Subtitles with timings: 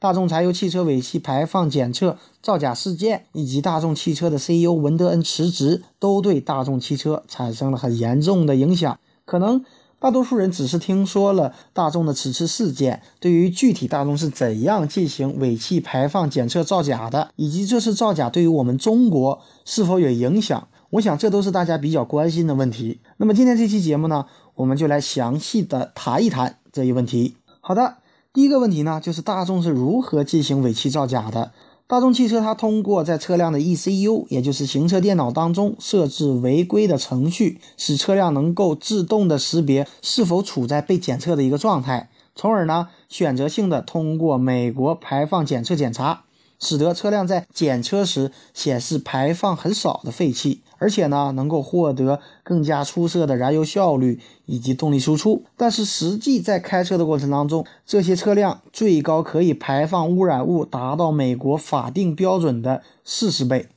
[0.00, 8.96] 大众柴油汽车尾气排放检测造假事件，以及大众汽车的 CEO 文德恩辞职，都对大众汽车产生了很严重的影响。
[9.24, 9.64] 可能
[9.98, 23.00] 大多数人只是听说了大众的此次事件，对于具体大众是怎样进行尾气排放检测造假的，以及这次造假对于我们中国是否有影响，我想这都是大家比较关心的问题。
[23.16, 27.34] 那么今天这期节目呢，我们就来详细的谈一谈这一问题。
[27.60, 27.96] 好的。
[28.38, 31.50] 第一个问题呢，就是大众是如何进行尾气造假的？
[31.88, 46.22] 大众汽车它通过在车辆的 ECU，也就是行车电脑当中设置违规的程序，使车辆能够自动的识别是否处在被检测的一个状态，从而呢选择性的通过美国排放检测检查。
[46.58, 55.44] 使得车辆在检测时显示排放很少的废气，而且呢能够获得更加出色的燃油效率以及动力输出。
[55.56, 63.68] 但是实际在开车的过程当中，这些车辆最高可以排放污染物达到美国法定标准的四十倍。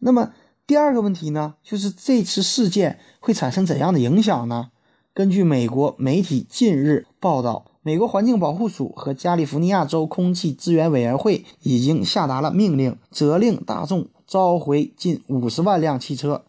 [0.00, 0.32] 那么
[0.66, 4.70] 第二个问题呢，就是这次事件会产生怎样的影响呢？
[5.12, 7.66] 根据美国媒体近日报道。
[7.86, 16.44] 美国环境保护署和加利福尼亚州空气资源委员会已经下达了命令，责令大众召回近五十万辆汽车。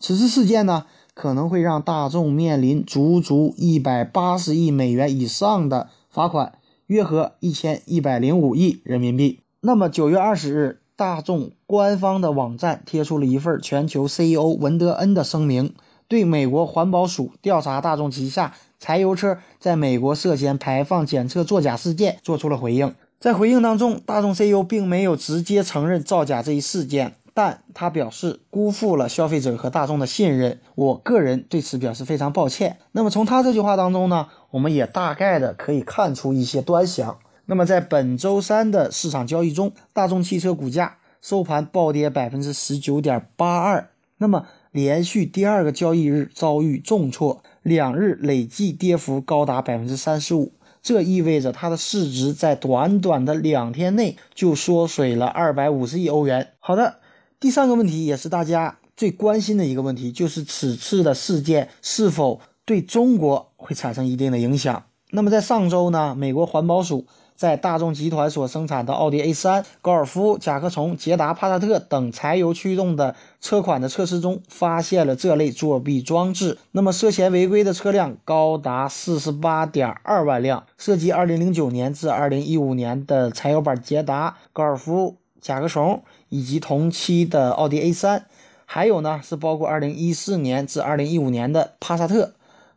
[0.00, 6.54] 此次事件呢，可能会让大众面临足足一百八十亿美元以上的罚款，
[6.86, 9.40] 约合一千一百零五亿人民币。
[9.60, 15.74] 那么，九月二十日，大众官方的网站贴出了一份全球 CEO 文德恩的声明，
[16.08, 18.54] 对美国环保署调查大众旗下。
[18.78, 22.94] 柴油车在美国涉嫌排放检测作假事件做出了回应。
[23.18, 30.60] 在回应当中，大众 CEO 并没有直接承认造假这一事件，但他表示辜负了消费者和大众的信任。
[30.76, 32.78] 我个人对此表示非常抱歉。
[32.92, 37.18] 那么从他这句话当中呢，我们也大概的可以看出一些端详。
[37.46, 47.42] 那么在本周三的市场交易中，大众汽车股价收盘暴跌百分之十九点八二，那么连续第二个交易日遭遇重挫。
[47.68, 50.52] 两日累计跌幅高达百分之三十五，
[50.82, 56.54] 这意味着它的市值在短短的两天内就缩水了二百五十亿欧元。
[56.58, 56.96] 好的，
[57.38, 64.84] 第三个问题也是大家最关心的一个问题，就是此次的事件是否对中国会产生一定的影响。
[65.10, 67.06] 那么在上周呢，美国环保署。
[67.38, 76.58] 在大众集团所生产的奥迪 A3、高尔夫、甲壳虫、捷达、帕萨特等柴油驱动的车款的测试中，发现了这类作弊装置。
[76.72, 88.22] 那么，涉嫌违规的车辆高达四十八点二万辆，涉及二零零九年至二零一五年的柴油版捷达、高尔夫、甲壳虫，以及同期的奥迪 A3，
[88.64, 92.32] 还有呢是包括二零一四年至二零一五年的帕萨特。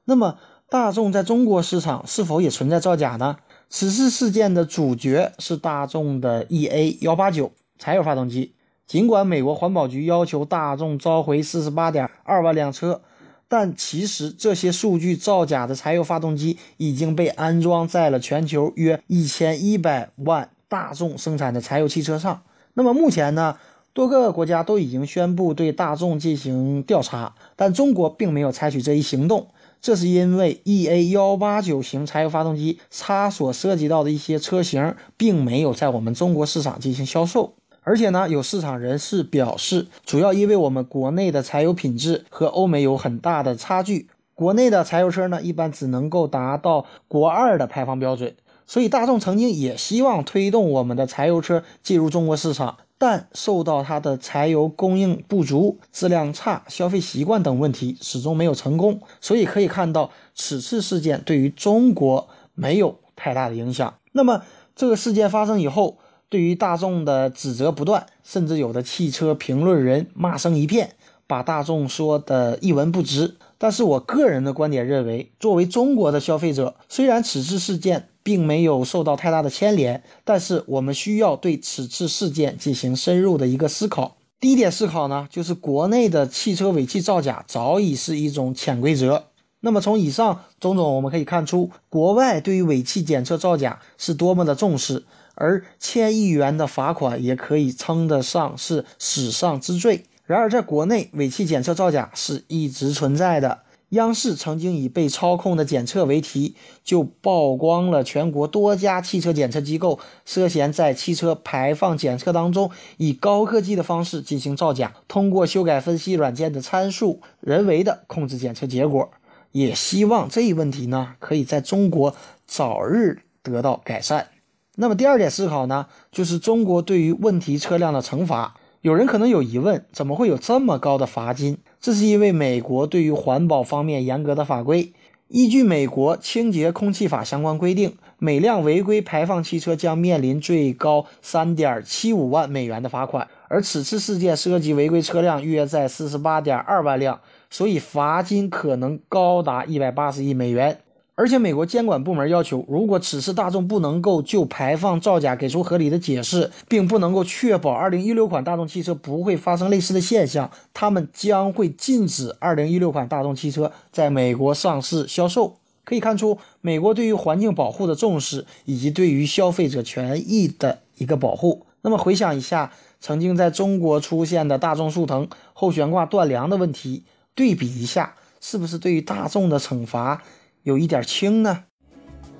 [0.05, 0.37] 那么，
[0.69, 3.37] 大众在中国市场是否也存在造假呢？
[3.73, 8.53] 此次事件的主角是大众的 EA 幺八九柴油发动机。
[8.85, 13.01] 尽管美国环保局要求大众召回四十八点二万辆车，
[13.47, 22.43] 但其实这些数据造假的柴油发动机已经被安装在了全球约一千一百万大众生产的柴油汽车上。
[22.73, 23.57] 那么目前呢，
[23.93, 29.47] 多个国家都已经宣布对大众进行调查，但中国并没有采取这一行动。
[29.81, 37.55] 这是因为 E A 幺八九型柴油发动机，它所涉及到的一些车型，并没有在我们中国市场进行销售。
[37.81, 48.35] 而且呢，有市场人士表示，主要因为我们国内的柴油品质和欧美有很大的差距，国内的柴油车呢，一般只能够达到国二的排放标准。
[48.67, 52.77] 所以，大众曾经也希望推动我们的柴油车进入中国市场。
[53.01, 59.01] 但受到它的柴油供应不足、质量差、消费习惯等问题，始终没有成功。
[59.19, 63.91] 所以可以看到，此次事件对于中国没有太大的影响。
[64.11, 64.43] 那么
[64.75, 65.97] 这个事件发生以后，
[66.29, 70.91] 对于大众的指责不断，甚至有的汽车评论人骂声一片，
[71.25, 73.35] 把大众说的一文不值。
[73.57, 84.17] 但是我个人的观点认为，作为中国的消费者，虽然此次事件，并没有受到太大的牵连，但是我们需要对此次事件进行深入的一个思考。
[84.39, 89.25] 第一点思考呢，就是国内的汽车尾气造假早已是一种潜规则。
[89.59, 95.03] 那么从以上种种我们可以看出，国外对于尾气检测造假是多么的重视，
[95.35, 100.05] 而千亿元的罚款也可以称得上是史上之最。
[100.25, 103.59] 然而，在国内尾气检测造假是一直存在的。
[103.91, 119.09] 央视曾经以“被操控的检测”为题，就曝光了全国多家汽车检测机构涉嫌在汽车排放检测当中以高科技的方式进行造假，通过修改分析软件的参数，人为的控制检测结果。
[119.51, 122.15] 也希望这一问题呢，可以在中国
[122.47, 124.29] 早日得到改善。
[124.77, 128.55] 那么第二点思考呢，就是中国对于问题车辆的惩罚。
[128.79, 131.57] 有人可能有疑问，怎么会有这么高的罚金？
[131.81, 134.93] 这是因为美国对于环保方面严格的法规。
[135.29, 143.27] 依据美国清洁空气法相关规定，每辆违规排放汽车将面临最高三点七五万美元的罚款。
[143.47, 147.19] 而此次事件涉及违规车辆约在四十八点二万辆，
[147.49, 150.81] 所以罚金可能高达一百八十亿美元。
[151.21, 165.57] 而且，美国监管部门要求，如果此次大众不能够就排放造假给出合理的解释，并不能够确保2016款大众汽车不会发生类似的现象，他们将会禁止2016款大众汽车在美国上市销售。
[165.83, 171.67] 可以看出，美国对于环境保护的重视，以及对于消费者权益的一个保护。
[171.83, 177.03] 那么，回想一下曾经在中国出现的大众速腾后悬挂断梁的问题，
[177.35, 180.23] 对比一下，是不是对于大众的惩罚？
[180.63, 181.63] 有一点轻呢。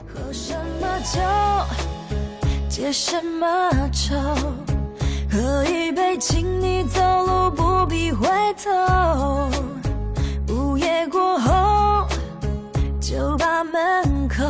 [0.08, 1.20] 喝什么酒，
[2.70, 4.16] 解什么愁？
[5.32, 8.28] 喝一杯，请你走路不必回
[8.64, 9.50] 头。
[10.50, 12.06] 午夜过后，
[13.00, 14.44] 酒吧门口，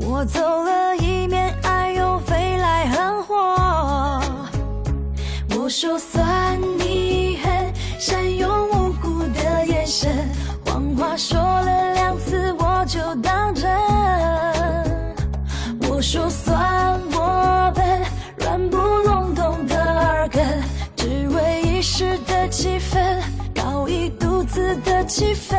[0.00, 4.20] 我走了一面，爱又飞来横祸。
[5.56, 10.28] 我说算你狠，善用无辜的眼神，
[10.64, 11.38] 谎话说
[16.10, 18.02] 说算我笨，
[18.38, 20.42] 软不隆咚的耳根，
[20.96, 23.20] 只为一时的气氛，
[23.54, 25.58] 搞一肚子的气愤。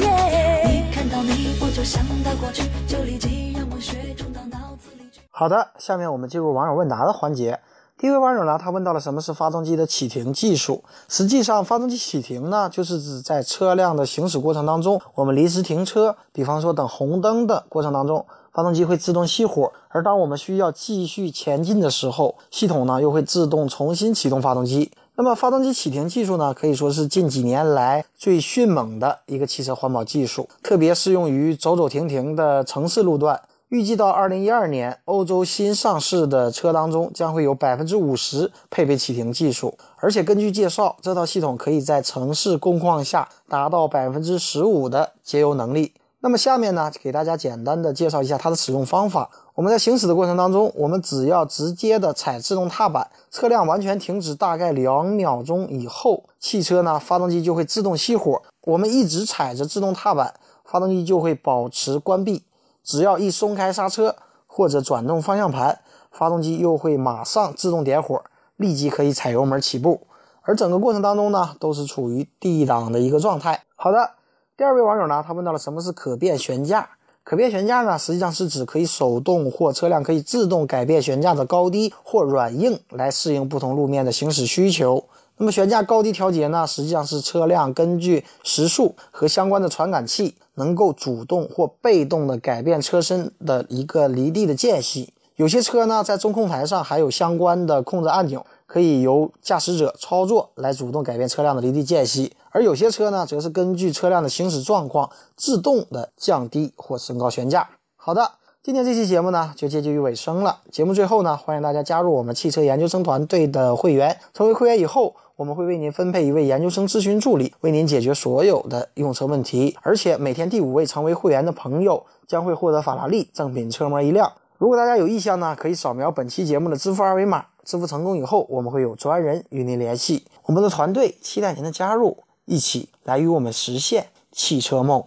[0.00, 5.20] 一看到你，我就想到过去，就立即让文学冲到脑子里去。
[5.30, 7.60] 好的，下面我们进入网友问答的环节。
[8.04, 10.84] 一位网友呢，他问到了什么是发动机的启停技术。
[11.08, 18.22] 实际上，发动机启停呢，就是指在车辆的行驶过程当中，我们临时停车，比方说等红灯的过程当中，
[18.52, 19.72] 发动机会自动熄火。
[19.88, 24.92] 而当我们需要继续前进的时候，系统呢又会自动重新启动发动机。
[25.16, 33.40] 那么，发动机启停技术呢，可以说是近几年来最迅猛的一个汽车环保技术，特别适用于走走停停的城市路段。
[33.70, 45.94] 预计到二零一二年，欧洲新上市的车当中将会有百分之五十配备启停技术，而且根据介绍，这套系统可以在城市工况下达到百分之十五的节油能力。
[46.20, 49.30] 那么下面呢，给大家简单的介绍一下它的使用方法。
[49.54, 58.42] 我们在行驶的过程当中，我们只要直接的踩制动踏板，车辆完全停止大概两秒钟以后，汽车呢发动机就会自动熄火。
[58.62, 60.34] 我们一直踩着制动踏板，
[60.64, 62.44] 发动机就会保持关闭。
[62.84, 64.14] 只要一松开刹车
[64.46, 65.80] 或者转动方向盘，
[66.12, 68.22] 发动机又会马上自动点火，
[68.56, 70.06] 立即可以踩油门起步。
[70.42, 73.62] 而整个过程当中呢，都是处于 D 档的一个状态。
[73.74, 74.10] 好的，
[74.56, 76.90] 第二位网友呢，他问到了什么是可变悬架？
[77.24, 85.04] 可变悬架呢，实际上是指可以手动或车辆可以自动改变悬架的高低或软硬，来适应不同路面的行驶需求。
[85.36, 90.36] 那么悬架高低调节呢，实际上是车辆根据时速和相关的传感器。
[90.56, 95.12] 能够主动或被动的改变车身的一个离地的间隙。
[95.34, 102.32] 有些车呢，在中控台上还有相关的控制按钮，可以由驾驶者操作来主动改变车辆的离地间隙。
[102.50, 107.70] 而有些车呢，则是根据车辆的行驶状况，自动的降低或升高悬架。
[107.96, 108.34] 好的，
[108.64, 110.60] 今天这期节目呢，就接近于尾声了。
[110.70, 114.18] 节目最后呢，欢迎大家加入我们汽车研究生团队的会员。
[114.32, 119.76] 成为会员以后，我们会为您分配一位研究生咨询助理，为您解决所有的用车问题。
[119.82, 124.32] 而且每天第五位成为会员的朋友将会获得法拉利正品车模一辆。
[124.56, 130.24] 如果大家有意向呢，可以扫描本期节目的支付二维码，支付成功以后，我们会有专人与您联系。
[130.46, 132.16] 我们的团队期待您的加入，
[132.46, 135.04] 一起来与我们实现汽车梦。